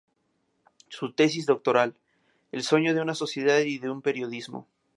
[0.89, 1.93] Su tesis doctoral
[2.51, 4.67] "El sueño de una sociedad y de un periodismo.